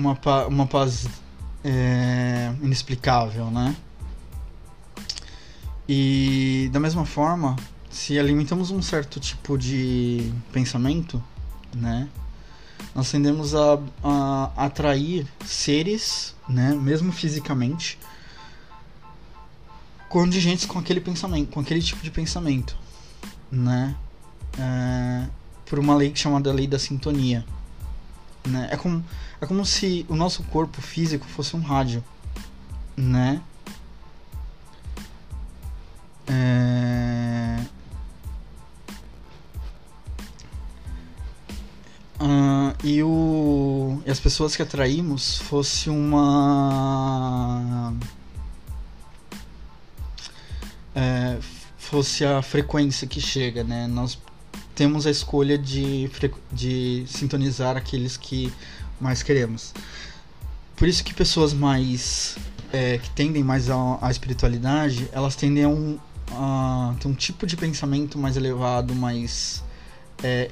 uma, 0.00 0.46
uma 0.46 0.66
paz 0.66 1.06
é, 1.64 2.52
inexplicável, 2.62 3.50
né? 3.50 3.76
E 5.88 6.70
da 6.72 6.80
mesma 6.80 7.04
forma, 7.04 7.56
se 7.90 8.18
alimentamos 8.18 8.70
um 8.70 8.80
certo 8.80 9.18
tipo 9.18 9.58
de 9.58 10.32
pensamento, 10.52 11.22
né? 11.74 12.08
Nós 12.94 13.10
tendemos 13.10 13.54
a, 13.54 13.78
a 14.02 14.52
atrair 14.56 15.26
seres, 15.44 16.34
né? 16.48 16.72
Mesmo 16.74 17.12
fisicamente, 17.12 17.98
contingentes 20.08 20.64
com 20.64 20.78
aquele 20.78 21.00
pensamento, 21.00 21.50
com 21.50 21.60
aquele 21.60 21.82
tipo 21.82 22.02
de 22.02 22.10
pensamento, 22.10 22.76
né? 23.50 23.94
É, 24.58 25.26
por 25.66 25.78
uma 25.78 25.94
lei 25.94 26.12
chamada 26.14 26.52
lei 26.52 26.66
da 26.66 26.78
sintonia, 26.78 27.44
né? 28.46 28.68
É 28.70 28.76
como 28.76 29.04
é 29.40 29.46
como 29.46 29.64
se 29.64 30.04
o 30.08 30.14
nosso 30.14 30.42
corpo 30.44 30.82
físico 30.82 31.26
fosse 31.26 31.56
um 31.56 31.60
rádio, 31.60 32.04
né? 32.96 33.40
É... 36.26 37.58
Uh, 42.20 42.76
e, 42.84 43.02
o, 43.02 44.02
e 44.04 44.10
as 44.10 44.20
pessoas 44.20 44.54
que 44.54 44.62
atraímos 44.62 45.38
fosse 45.38 45.88
uma 45.88 47.94
é, 50.94 51.38
fosse 51.78 52.24
a 52.24 52.42
frequência 52.42 53.06
que 53.06 53.20
chega, 53.20 53.64
né? 53.64 53.86
Nós 53.86 54.18
temos 54.74 55.06
a 55.06 55.10
escolha 55.10 55.58
de, 55.58 56.10
de 56.52 57.04
sintonizar 57.06 57.76
aqueles 57.76 58.16
que 58.16 58.52
mais 59.00 59.22
queremos. 59.22 59.72
Por 60.76 60.88
isso 60.88 61.04
que 61.04 61.12
pessoas 61.12 61.52
mais 61.52 62.36
é, 62.72 62.98
que 62.98 63.10
tendem 63.10 63.42
mais 63.42 63.68
à, 63.68 64.10
espiritualidade, 64.10 65.08
elas 65.12 65.36
tendem 65.36 65.64
a, 65.64 65.68
um, 65.68 65.98
a 66.32 66.94
ter 67.00 67.08
um 67.08 67.14
tipo 67.14 67.46
de 67.46 67.56
pensamento 67.56 68.18
mais 68.18 68.36
elevado, 68.36 68.94
mais 68.94 69.62
é, 70.22 70.50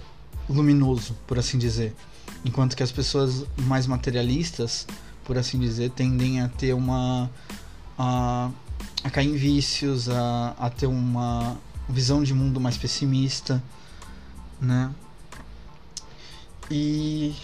luminoso, 0.49 1.17
por 1.27 1.39
assim 1.39 1.59
dizer. 1.59 1.95
Enquanto 2.45 2.77
que 2.77 2.83
as 2.83 2.93
pessoas 2.93 3.45
mais 3.63 3.87
materialistas, 3.87 4.87
por 5.25 5.37
assim 5.39 5.59
dizer, 5.59 5.91
tendem 5.91 6.41
a 6.41 6.49
ter 6.49 6.75
uma 6.75 7.31
a, 7.99 8.51
a 9.05 9.11
cair 9.11 9.29
em 9.29 9.37
vícios, 9.37 10.09
a, 10.09 10.55
a 10.59 10.71
ter 10.71 10.87
uma 10.87 11.57
visão 11.89 12.23
de 12.23 12.35
mundo 12.35 12.61
mais 12.61 12.77
pessimista, 12.77 13.63
né? 14.61 14.91
E 16.71 17.35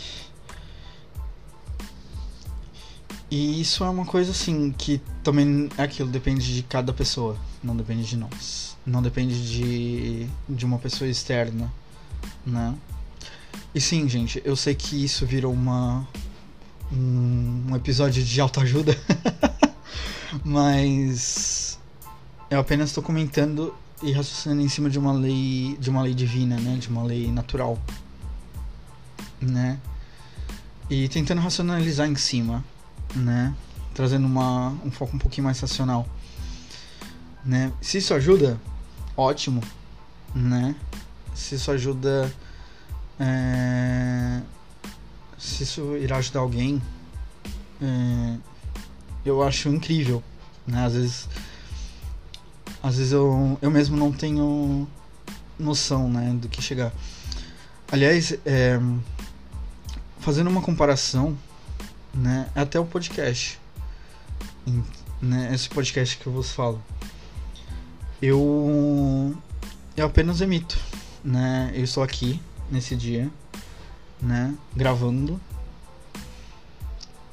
e 3.34 3.60
isso 3.60 3.82
é 3.82 3.88
uma 3.88 4.04
coisa 4.04 4.30
assim 4.30 4.70
que 4.70 5.00
também 5.24 5.68
é 5.76 5.82
aquilo 5.82 6.08
depende 6.08 6.54
de 6.54 6.62
cada 6.62 6.92
pessoa, 6.92 7.36
não 7.64 7.76
depende 7.76 8.04
de 8.04 8.16
nós, 8.16 8.76
não 8.86 9.02
depende 9.02 9.34
de 9.50 10.28
de 10.48 10.64
uma 10.64 10.78
pessoa 10.78 11.10
externa, 11.10 11.68
né? 12.46 12.72
E 13.74 13.80
sim, 13.80 14.08
gente, 14.08 14.40
eu 14.44 14.54
sei 14.54 14.72
que 14.76 15.04
isso 15.04 15.26
virou 15.26 15.52
uma 15.52 16.06
um, 16.92 17.74
episódio 17.74 18.22
de 18.22 18.40
autoajuda, 18.40 18.96
mas 20.44 21.76
eu 22.48 22.60
apenas 22.60 22.90
estou 22.90 23.02
comentando 23.02 23.74
e 24.00 24.12
raciocinando 24.12 24.62
em 24.62 24.68
cima 24.68 24.88
de 24.88 24.96
uma 24.96 25.12
lei 25.12 25.76
de 25.80 25.90
uma 25.90 26.02
lei 26.02 26.14
divina, 26.14 26.56
né, 26.60 26.76
de 26.76 26.88
uma 26.88 27.02
lei 27.02 27.32
natural, 27.32 27.82
né, 29.40 29.80
e 30.88 31.08
tentando 31.08 31.40
racionalizar 31.40 32.08
em 32.08 32.14
cima, 32.14 32.64
né, 33.14 33.54
trazendo 33.94 34.26
uma 34.26 34.70
um 34.84 34.90
foco 34.90 35.16
um 35.16 35.18
pouquinho 35.18 35.44
mais 35.44 35.60
racional, 35.60 36.06
né. 37.44 37.72
Se 37.80 37.98
isso 37.98 38.14
ajuda, 38.14 38.60
ótimo, 39.16 39.62
né. 40.34 40.74
Se 41.34 41.56
isso 41.56 41.70
ajuda 41.70 42.32
é, 43.18 44.40
se 45.38 45.62
isso 45.62 45.96
irá 45.96 46.16
ajudar 46.16 46.40
alguém, 46.40 46.80
é, 47.80 48.36
eu 49.24 49.42
acho 49.42 49.68
incrível, 49.68 50.22
né? 50.66 50.84
Às 50.84 50.94
vezes, 50.94 51.28
às 52.82 52.96
vezes 52.96 53.12
eu, 53.12 53.58
eu 53.60 53.70
mesmo 53.70 53.96
não 53.96 54.12
tenho 54.12 54.88
noção, 55.58 56.08
né, 56.08 56.32
do 56.34 56.48
que 56.48 56.60
chegar. 56.60 56.92
Aliás, 57.90 58.34
é, 58.44 58.80
fazendo 60.18 60.48
uma 60.48 60.62
comparação, 60.62 61.36
né, 62.14 62.48
até 62.54 62.78
o 62.78 62.84
podcast, 62.84 63.60
né, 65.20 65.50
esse 65.52 65.68
podcast 65.68 66.16
que 66.16 66.26
eu 66.26 66.32
vos 66.32 66.52
falo, 66.52 66.82
eu 68.22 69.36
eu 69.96 70.06
apenas 70.06 70.40
emito, 70.40 70.78
né? 71.24 71.70
Eu 71.74 71.84
estou 71.84 72.02
aqui 72.02 72.40
nesse 72.70 72.96
dia, 72.96 73.30
né, 74.20 74.54
gravando. 74.74 75.40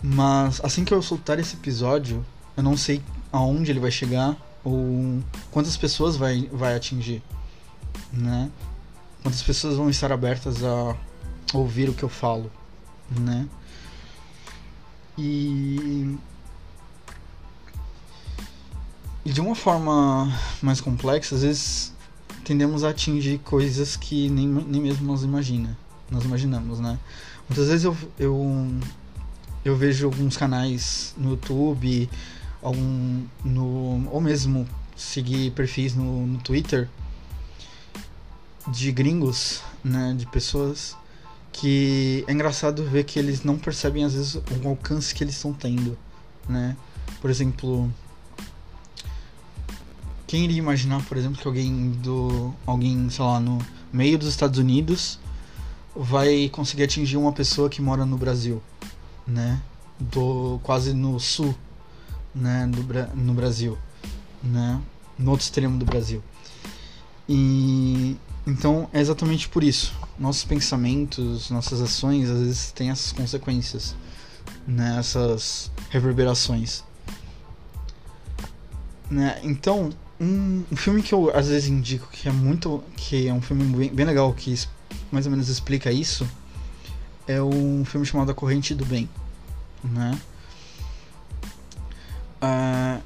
Mas 0.04 0.60
assim 0.64 0.84
que 0.84 0.94
eu 0.94 1.02
soltar 1.02 1.40
esse 1.40 1.56
episódio, 1.56 2.26
eu 2.58 2.64
não 2.64 2.76
sei 2.76 3.02
aonde 3.32 3.72
ele 3.72 3.80
vai 3.80 3.92
chegar 3.92 4.36
ou 4.64 5.22
quantas 5.52 5.78
pessoas 5.78 6.16
vai, 6.16 6.50
vai 6.52 6.76
atingir, 6.76 7.24
né? 8.12 8.50
Quantas 9.24 9.42
pessoas 9.42 9.76
vão 9.76 9.90
estar 9.90 10.12
abertas 10.12 10.64
a 10.64 10.96
ouvir 11.54 11.90
o 11.90 11.94
que 11.94 12.04
eu 12.04 12.10
falo, 12.10 12.52
né? 13.10 13.48
E 15.18 16.18
e 19.24 19.32
de 19.32 19.40
uma 19.40 19.54
forma 19.54 20.34
mais 20.62 20.82
complexa, 20.82 21.36
às 21.36 21.44
vezes 21.44 21.94
tendemos 22.44 22.84
a 22.84 22.90
atingir 22.90 23.38
coisas 23.40 23.96
que 23.96 24.30
nem, 24.30 24.48
nem 24.48 24.82
mesmo 24.82 25.06
nós 25.06 25.24
imagina, 25.24 25.78
nós 26.10 26.24
imaginamos, 26.24 26.80
né? 26.80 26.98
Muitas 27.48 27.68
vezes 27.68 27.86
eu, 27.86 27.96
eu, 28.18 28.80
eu 29.64 29.76
vejo 29.76 30.08
alguns 30.08 30.36
canais 30.36 31.14
no 31.18 31.32
YouTube, 31.32 32.10
algum, 32.62 33.24
no, 33.46 34.10
ou 34.10 34.20
mesmo 34.20 34.68
seguir 34.96 35.52
perfis 35.52 35.96
no, 35.96 36.26
no 36.26 36.40
Twitter 36.40 36.90
de 38.68 38.92
gringos, 38.92 39.62
né, 39.84 40.16
de 40.18 40.26
pessoas 40.28 40.96
que 41.52 42.24
é 42.28 42.32
engraçado 42.32 42.84
ver 42.84 43.04
que 43.04 43.20
eles 43.20 43.44
não 43.44 43.58
percebem 43.58 44.04
às 44.04 44.14
vezes 44.14 44.36
o 44.36 44.68
alcance 44.68 45.14
que 45.14 45.24
eles 45.24 45.36
estão 45.36 45.54
tendo, 45.54 45.98
né? 46.48 46.76
Por 47.20 47.30
exemplo, 47.30 47.92
quem 50.32 50.46
iria 50.46 50.58
imaginar, 50.58 51.04
por 51.04 51.18
exemplo, 51.18 51.42
que 51.42 51.48
alguém 51.48 51.92
do. 51.92 52.54
alguém, 52.66 53.10
sei 53.10 53.26
lá, 53.26 53.40
no 53.40 53.60
meio 53.92 54.18
dos 54.18 54.30
Estados 54.30 54.58
Unidos 54.58 55.20
vai 55.94 56.50
conseguir 56.50 56.84
atingir 56.84 57.18
uma 57.18 57.34
pessoa 57.34 57.70
que 57.70 57.82
mora 57.82 58.06
no 58.06 58.18
Brasil, 58.18 58.64
né? 59.28 59.62
Do 60.00 60.58
quase 60.64 60.94
no 60.94 61.20
sul, 61.20 61.54
né, 62.34 62.66
do, 62.68 62.82
no 63.14 63.34
Brasil, 63.34 63.78
né? 64.42 64.82
No 65.20 65.32
outro 65.32 65.44
extremo 65.44 65.78
do 65.78 65.84
Brasil. 65.84 66.24
E 67.28 68.16
então 68.46 68.90
é 68.92 69.00
exatamente 69.00 69.48
por 69.48 69.64
isso. 69.64 69.94
Nossos 70.18 70.44
pensamentos, 70.44 71.50
nossas 71.50 71.82
ações 71.82 72.30
às 72.30 72.40
vezes 72.40 72.72
têm 72.72 72.90
essas 72.90 73.12
consequências, 73.12 73.96
né? 74.68 74.98
Essas 74.98 75.72
reverberações. 75.90 76.84
Né? 79.10 79.40
Então, 79.44 79.90
um, 80.20 80.64
um, 80.72 80.76
filme 80.76 81.02
que 81.04 81.14
eu 81.14 81.36
às 81.36 81.48
vezes 81.48 81.68
indico 81.68 82.08
que 82.12 82.30
é 82.30 82.32
muito. 82.32 82.84
que 82.96 83.28
é 83.28 83.34
um 83.34 83.42
filme 83.42 83.64
bem, 83.76 83.94
bem 83.94 84.06
legal, 84.06 84.34
que 84.34 84.58
mais 85.12 85.26
ou 85.26 85.32
menos 85.32 85.50
explica 85.50 85.92
isso, 85.92 86.28
é 87.28 87.42
um 87.42 87.84
filme 87.86 88.06
chamado 88.06 88.32
A 88.32 88.34
Corrente 88.34 88.74
do 88.74 88.86
Bem. 88.86 89.10
Né? 89.84 90.20
Uh, 92.42 93.02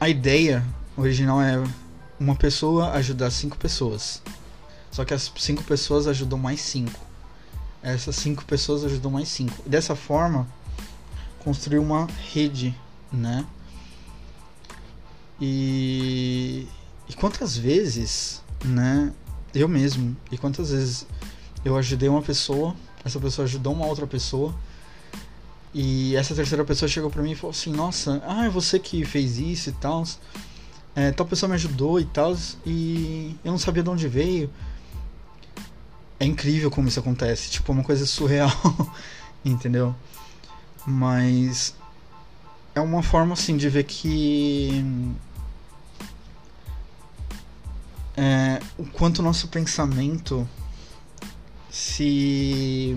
a 0.00 0.08
ideia 0.08 0.64
original 0.96 1.42
é 1.42 1.62
uma 2.18 2.36
pessoa 2.36 2.92
ajudar 2.92 3.30
cinco 3.30 3.58
pessoas. 3.58 4.22
Só 4.92 5.04
que 5.04 5.14
as 5.14 5.32
cinco 5.38 5.64
pessoas 5.64 6.06
ajudam 6.06 6.38
mais 6.38 6.60
cinco. 6.60 7.00
Essas 7.82 8.14
cinco 8.14 8.44
pessoas 8.44 8.84
ajudam 8.84 9.10
mais 9.10 9.28
cinco. 9.28 9.68
Dessa 9.68 9.96
forma, 9.96 10.46
construir 11.40 11.78
uma 11.78 12.06
rede, 12.32 12.76
né? 13.10 13.44
E, 15.40 16.68
e 17.08 17.14
quantas 17.14 17.56
vezes, 17.56 18.42
né, 18.64 19.12
eu 19.52 19.66
mesmo, 19.66 20.16
e 20.30 20.38
quantas 20.38 20.70
vezes 20.70 21.04
eu 21.64 21.76
ajudei 21.76 22.08
uma 22.08 22.22
pessoa, 22.22 22.76
essa 23.04 23.18
pessoa 23.18 23.44
ajudou 23.44 23.72
uma 23.72 23.86
outra 23.86 24.06
pessoa, 24.06 24.54
e 25.74 26.14
essa 26.14 26.34
terceira 26.34 26.64
pessoa 26.64 26.88
chegou 26.88 27.10
pra 27.10 27.22
mim 27.22 27.32
e 27.32 27.34
falou 27.34 27.50
assim: 27.50 27.72
Nossa, 27.72 28.22
ah, 28.26 28.44
é 28.44 28.50
você 28.50 28.78
que 28.78 29.04
fez 29.04 29.38
isso 29.38 29.70
e 29.70 29.72
tal. 29.72 30.04
É, 30.94 31.10
tal 31.10 31.26
pessoa 31.26 31.48
me 31.48 31.54
ajudou 31.54 31.98
e 31.98 32.04
tal, 32.04 32.36
e 32.66 33.34
eu 33.42 33.50
não 33.50 33.58
sabia 33.58 33.82
de 33.82 33.88
onde 33.88 34.06
veio. 34.06 34.50
É 36.22 36.24
incrível 36.24 36.70
como 36.70 36.86
isso 36.86 37.00
acontece, 37.00 37.50
tipo, 37.50 37.72
é 37.72 37.74
uma 37.74 37.82
coisa 37.82 38.06
surreal, 38.06 38.48
entendeu? 39.44 39.92
Mas 40.86 41.74
é 42.76 42.80
uma 42.80 43.02
forma 43.02 43.32
assim 43.32 43.56
de 43.56 43.68
ver 43.68 43.82
que 43.82 44.84
é, 48.16 48.60
o 48.78 48.84
quanto 48.84 49.18
o 49.18 49.22
nosso 49.22 49.48
pensamento 49.48 50.48
se 51.68 52.96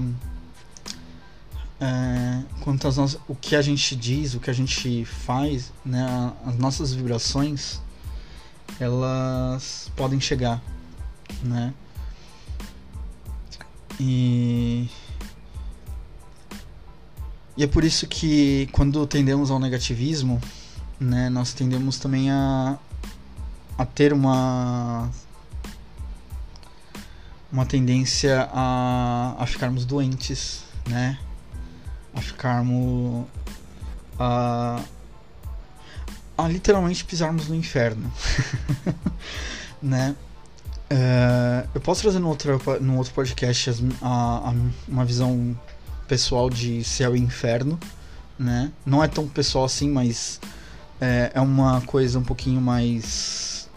é, 1.82 2.44
quanto 2.60 2.88
as 2.88 2.98
nossas, 2.98 3.20
o 3.28 3.34
que 3.34 3.56
a 3.56 3.62
gente 3.64 3.96
diz, 3.96 4.36
o 4.36 4.40
que 4.40 4.52
a 4.52 4.54
gente 4.54 5.04
faz, 5.04 5.74
né, 5.84 6.32
as 6.46 6.56
nossas 6.60 6.94
vibrações, 6.94 7.82
elas 8.80 9.92
podem 9.96 10.22
chegar, 10.22 10.62
né? 11.42 11.74
E 14.00 14.90
e 17.58 17.64
é 17.64 17.68
por 17.68 17.84
isso 17.84 18.06
que 18.08 18.68
quando 18.72 19.06
tendemos 19.08 19.50
ao 19.50 19.60
negativismo, 19.60 20.42
né, 21.00 21.30
nós 21.30 21.54
tendemos 21.54 21.98
também 21.98 22.30
a 22.30 22.78
a 23.78 23.86
ter 23.86 24.14
uma 24.14 25.10
uma 27.52 27.66
tendência 27.66 28.50
a, 28.52 29.36
a 29.38 29.46
ficarmos 29.46 29.86
doentes, 29.86 30.64
né? 30.90 31.18
A 32.14 32.22
ficarmos 32.22 33.26
a, 34.20 34.82
a 36.38 36.48
literalmente 36.48 37.06
pisarmos 37.06 37.48
no 37.48 37.56
inferno, 37.56 38.12
né? 39.82 40.16
Uh, 40.92 41.68
eu 41.74 41.82
posso 41.82 42.02
trazer 42.02 42.20
no 42.20 42.30
outro, 42.30 42.60
no 42.82 42.98
outro 42.98 43.14
podcast 43.14 43.72
a, 44.02 44.08
a, 44.08 44.54
uma 44.88 45.04
visão 45.04 45.60
pessoal 46.08 46.50
de 46.50 46.84
céu 46.84 47.16
e 47.16 47.20
inferno, 47.20 47.80
né? 48.38 48.72
Não 48.86 49.04
é 49.04 49.08
tão 49.08 49.28
pessoal 49.28 49.66
assim, 49.66 49.90
mas 49.90 50.40
é, 51.02 51.32
é 51.34 51.42
uma 51.42 51.82
coisa 51.82 52.20
um 52.20 52.24
pouquinho 52.24 52.62
mais 52.62 53.68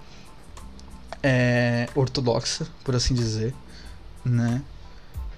é, 1.22 1.88
ortodoxa, 1.94 2.66
por 2.84 2.94
assim 2.94 3.14
dizer, 3.14 3.54
né? 4.24 4.62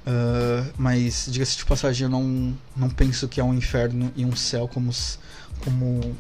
Uh, 0.06 0.72
mas, 0.76 1.28
diga-se 1.30 1.59
de 1.59 1.64
passagem, 1.64 2.04
eu 2.04 2.11
não, 2.11 2.56
não 2.74 2.90
penso 2.90 3.28
que 3.28 3.40
há 3.40 3.44
um 3.44 3.54
inferno 3.54 4.11
e 4.16 4.24
um 4.24 4.35
céu 4.35 4.66
como, 4.66 4.90
como 5.62 6.16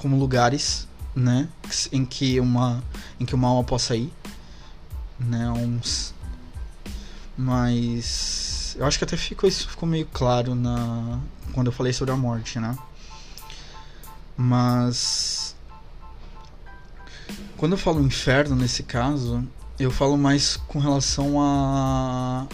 como 0.00 0.16
lugares, 0.16 0.88
né, 1.14 1.48
em 1.92 2.04
que 2.04 2.38
uma 2.40 2.82
em 3.18 3.24
que 3.24 3.34
uma 3.34 3.48
alma 3.48 3.64
possa 3.64 3.96
ir, 3.96 4.12
né, 5.18 5.50
uns 5.50 6.14
mas 7.36 8.76
eu 8.78 8.86
acho 8.86 8.98
que 8.98 9.04
até 9.04 9.16
ficou 9.16 9.48
isso 9.48 9.68
ficou 9.68 9.88
meio 9.88 10.06
claro 10.06 10.54
na 10.54 11.18
quando 11.52 11.66
eu 11.66 11.72
falei 11.72 11.92
sobre 11.92 12.12
a 12.12 12.16
morte, 12.16 12.60
né? 12.60 12.76
Mas 14.36 15.54
quando 17.56 17.72
eu 17.72 17.78
falo 17.78 18.00
inferno 18.00 18.56
nesse 18.56 18.82
caso, 18.82 19.46
eu 19.78 19.90
falo 19.90 20.16
mais 20.16 20.56
com 20.56 20.78
relação 20.78 21.40
a 21.40 22.46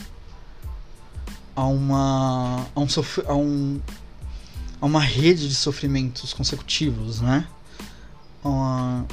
a 1.54 1.64
uma 1.64 2.66
a 2.74 2.80
um, 2.80 2.86
a 3.26 3.34
um 3.34 3.80
a 4.80 4.86
uma 4.86 5.00
rede 5.00 5.48
de 5.48 5.54
sofrimentos 5.54 6.32
consecutivos, 6.32 7.20
né? 7.20 7.46
Uma... 8.46 9.06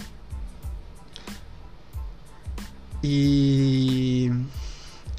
E 3.04 4.32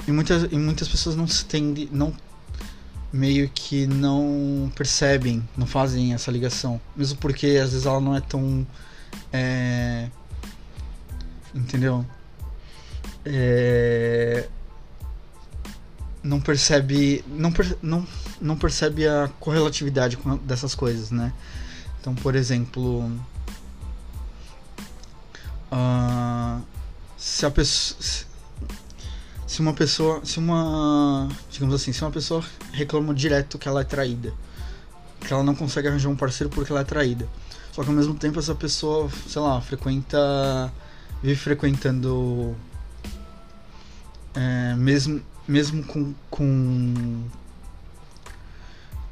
e 0.06 0.12
muitas, 0.12 0.52
e 0.52 0.56
muitas 0.56 0.86
pessoas 0.86 1.16
não 1.16 1.26
se 1.26 1.44
tendem, 1.46 1.88
não 1.90 2.14
meio 3.12 3.48
que 3.48 3.86
não 3.86 4.70
percebem, 4.74 5.46
não 5.56 5.66
fazem 5.66 6.12
essa 6.12 6.30
ligação, 6.30 6.80
mesmo 6.96 7.16
porque 7.18 7.46
às 7.62 7.70
vezes 7.70 7.86
ela 7.86 8.00
não 8.00 8.14
é 8.14 8.20
tão 8.20 8.66
é, 9.32 10.10
entendeu? 11.54 12.04
É, 13.24 14.46
não 16.22 16.40
percebe 16.40 17.24
não, 17.28 17.52
não, 17.80 18.06
não 18.40 18.56
percebe 18.56 19.08
a 19.08 19.30
correlatividade 19.40 20.18
dessas 20.42 20.74
coisas, 20.74 21.10
né? 21.10 21.32
Então, 22.00 22.14
por 22.14 22.34
exemplo, 22.34 23.10
uh, 25.74 26.62
se 27.16 27.44
a 27.44 27.50
pessoa 27.50 27.98
se 29.54 29.60
uma 29.60 29.72
pessoa, 29.72 30.20
se 30.24 30.40
uma, 30.40 31.28
digamos 31.48 31.74
assim, 31.76 31.92
se 31.92 32.02
uma 32.02 32.10
pessoa 32.10 32.42
reclama 32.72 33.14
direto 33.14 33.56
que 33.56 33.68
ela 33.68 33.82
é 33.82 33.84
traída, 33.84 34.34
que 35.20 35.32
ela 35.32 35.44
não 35.44 35.54
consegue 35.54 35.86
arranjar 35.86 36.08
um 36.08 36.16
parceiro 36.16 36.52
porque 36.52 36.72
ela 36.72 36.80
é 36.80 36.84
traída. 36.84 37.28
Só 37.70 37.84
que 37.84 37.88
ao 37.88 37.94
mesmo 37.94 38.14
tempo 38.14 38.40
essa 38.40 38.54
pessoa, 38.54 39.08
sei 39.28 39.40
lá, 39.40 39.60
frequenta 39.60 40.72
vive 41.22 41.36
frequentando 41.36 42.56
é, 44.34 44.74
mesmo 44.74 45.22
mesmo 45.46 45.84
com, 45.84 46.12
com 46.28 47.24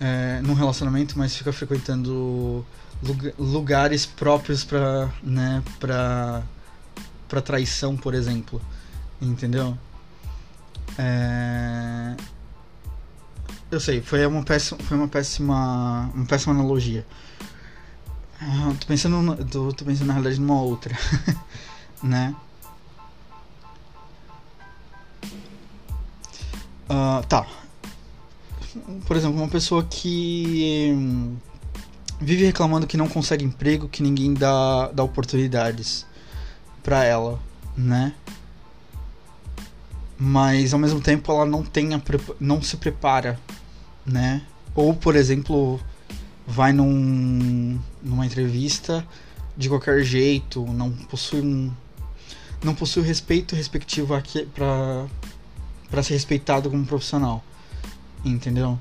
é, 0.01 0.41
num 0.43 0.55
relacionamento, 0.55 1.17
mas 1.17 1.37
fica 1.37 1.53
frequentando 1.53 2.67
lugares 3.39 4.07
próprios 4.07 4.65
para 4.65 5.11
né, 5.23 5.63
para 5.81 6.43
para 7.29 7.41
traição, 7.41 7.97
por 7.97 8.15
exemplo. 8.15 8.61
Entendeu? 9.21 9.77
É... 10.99 12.15
Eu 13.71 13.81
sei, 13.81 14.03
foi 14.03 14.27
uma 14.27 14.43
péssima, 14.43 14.79
foi 14.83 14.97
uma 14.99 15.09
péssima, 15.09 16.11
uma 16.15 16.27
péssima 16.27 16.55
analogia. 16.55 17.07
Ah, 18.39 18.75
tô 18.79 18.87
pensando, 18.87 19.45
tô, 19.47 19.73
tô 19.73 19.85
pensando 19.85 20.09
na 20.09 20.15
realidade 20.15 20.41
numa 20.41 20.61
outra, 20.61 20.95
né? 22.03 22.35
Uh, 26.91 27.27
tá. 27.29 27.47
Por 29.07 29.17
exemplo, 29.17 29.39
uma 29.39 29.49
pessoa 29.49 29.85
que 29.85 31.33
vive 32.23 32.45
reclamando 32.45 32.87
que 32.87 32.97
não 32.97 33.09
consegue 33.09 33.45
emprego, 33.45 33.89
que 33.89 34.03
ninguém 34.03 34.33
dá, 34.33 34.91
dá 34.93 35.03
oportunidades 35.03 36.07
para 36.83 37.05
ela, 37.05 37.39
né? 37.77 38.15
mas 40.25 40.73
ao 40.73 40.79
mesmo 40.79 41.01
tempo 41.01 41.33
ela 41.33 41.45
não 41.45 41.65
tem 41.65 41.89
não 42.39 42.63
se 42.63 42.77
prepara, 42.77 43.41
né? 44.07 44.43
Ou 44.73 44.95
por 44.95 45.17
exemplo, 45.17 45.81
vai 46.47 46.73
num, 46.73 47.77
numa 48.01 48.25
entrevista 48.25 49.05
de 49.57 49.69
qualquer 49.69 50.05
jeito, 50.05 50.65
não 50.67 50.93
possui 50.93 51.41
um 51.41 51.73
não 52.63 52.73
possui 52.73 53.03
o 53.03 53.05
respeito 53.05 53.57
respectivo 53.57 54.15
aqui 54.15 54.47
para 54.47 55.07
para 55.91 56.05
ser 56.05 56.15
respeitado 56.15 56.71
como 56.71 56.87
profissional, 56.87 57.43
entendeu? 58.25 58.79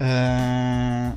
É... 0.00 1.12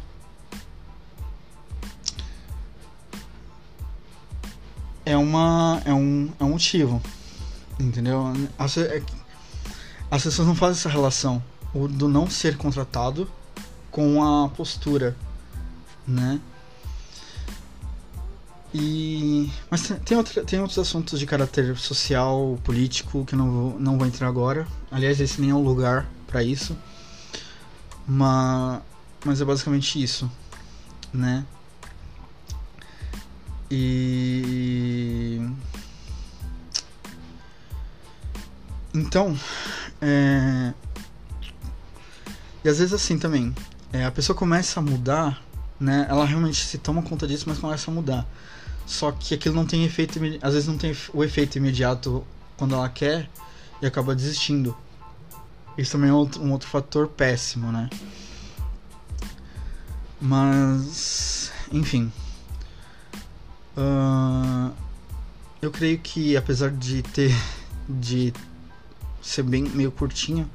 é 5.10 5.18
uma 5.18 5.82
é 5.86 5.94
um 5.94 6.30
é 6.40 6.44
um 6.44 6.50
motivo 6.50 7.02
Entendeu? 7.80 8.34
As, 8.58 8.78
é 8.78 9.02
as 10.12 10.24
pessoas 10.24 10.48
não 10.48 10.56
fazem 10.56 10.80
essa 10.80 10.90
relação 10.90 11.42
o 11.74 11.88
do 11.88 12.08
não 12.08 12.30
ser 12.30 12.58
contratado 12.58 13.30
com 13.92 14.24
a 14.24 14.50
postura, 14.50 15.16
né? 16.08 16.40
E 18.74 19.50
mas 19.70 19.88
tem, 20.04 20.18
outra, 20.18 20.44
tem 20.44 20.60
outros 20.60 20.78
assuntos 20.78 21.20
de 21.20 21.26
caráter 21.26 21.78
social, 21.78 22.60
político 22.64 23.24
que 23.26 23.34
eu 23.34 23.40
não 23.40 23.52
vou, 23.52 23.80
não 23.80 23.98
vou 23.98 24.06
entrar 24.06 24.28
agora. 24.28 24.68
Aliás, 24.92 25.20
esse 25.20 25.40
nem 25.40 25.52
é 25.52 25.56
o 25.56 25.62
lugar 25.62 26.08
para 26.28 26.44
isso. 26.44 26.76
Mas 28.06 28.82
mas 29.26 29.42
é 29.42 29.46
basicamente 29.46 30.02
isso, 30.02 30.30
né? 31.14 31.46
E 33.72 35.42
Então, 38.94 39.38
é... 40.02 40.74
E 42.64 42.70
às 42.70 42.80
vezes 42.80 42.94
assim 42.94 43.18
também, 43.18 43.56
é, 43.94 44.04
a 44.04 44.12
pessoa 44.12 44.36
começa 44.36 44.80
a 44.80 44.84
mudar, 44.84 45.42
né? 45.80 46.06
Ela 46.10 46.26
realmente 46.26 46.66
se 46.66 46.78
toma 46.78 47.02
conta 47.02 47.26
disso, 47.26 47.46
mas 47.48 47.58
começa 47.58 47.90
a 47.90 47.94
mudar. 47.94 48.28
Só 48.86 49.12
que 49.12 49.34
aquilo 49.34 49.56
não 49.56 49.66
tem 49.66 49.86
efeito, 49.86 50.20
às 50.42 50.54
vezes 50.54 50.68
não 50.68 50.78
tem 50.78 50.96
o 51.14 51.24
efeito 51.24 51.58
imediato 51.58 52.26
quando 52.58 52.76
ela 52.76 52.90
quer 52.90 53.30
e 53.82 53.86
acaba 53.86 54.14
desistindo. 54.14 54.76
Isso 55.78 55.94
também 55.94 56.10
é 56.10 56.14
um 56.14 56.52
outro 56.52 56.68
fator 56.68 57.08
péssimo, 57.08 57.72
né? 57.72 57.90
Mas, 60.20 61.52
enfim. 61.72 62.12
Uh, 63.80 64.74
eu 65.62 65.72
creio 65.72 65.98
que 66.00 66.36
apesar 66.36 66.70
de 66.70 67.02
ter 67.02 67.34
de 67.88 68.34
ser 69.22 69.44
bem 69.44 69.64
meio 69.64 69.90
curtinho, 69.90 70.50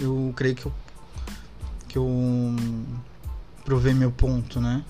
eu 0.00 0.32
creio 0.34 0.54
que 0.54 0.66
eu, 0.66 0.72
que 1.88 1.98
eu 1.98 2.56
provei 3.66 3.92
meu 3.92 4.10
ponto, 4.10 4.60
né? 4.60 4.82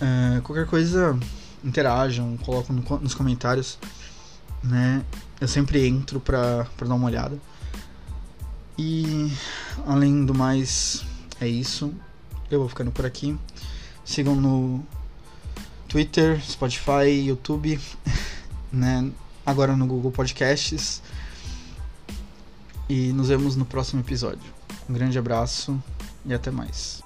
É, 0.00 0.40
qualquer 0.42 0.66
coisa, 0.66 1.18
interajam, 1.64 2.36
colocam 2.38 2.76
no, 2.76 2.98
nos 3.00 3.14
comentários, 3.14 3.78
né? 4.62 5.04
Eu 5.40 5.48
sempre 5.48 5.84
entro 5.86 6.20
pra, 6.20 6.66
pra 6.76 6.86
dar 6.86 6.94
uma 6.94 7.06
olhada. 7.06 7.36
E 8.78 9.32
além 9.86 10.24
do 10.24 10.34
mais, 10.34 11.04
é 11.40 11.48
isso. 11.48 11.92
Eu 12.48 12.60
vou 12.60 12.68
ficando 12.68 12.92
por 12.92 13.04
aqui. 13.04 13.36
Sigam 14.04 14.36
no 14.36 14.84
Twitter, 15.92 16.40
Spotify, 16.40 17.10
YouTube, 17.22 17.78
né? 18.72 19.10
Agora 19.44 19.76
no 19.76 19.86
Google 19.86 20.10
Podcasts. 20.10 21.02
E 22.88 23.12
nos 23.12 23.28
vemos 23.28 23.56
no 23.56 23.66
próximo 23.66 24.00
episódio. 24.00 24.54
Um 24.88 24.94
grande 24.94 25.18
abraço 25.18 25.78
e 26.24 26.32
até 26.32 26.50
mais. 26.50 27.02